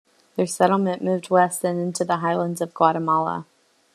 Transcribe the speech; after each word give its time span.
Their 0.35 0.47
settlement 0.47 1.03
moved 1.03 1.29
west 1.29 1.63
and 1.63 1.79
into 1.79 2.03
the 2.03 2.17
highlands 2.17 2.59
of 2.59 2.73
Guatemala. 2.73 3.45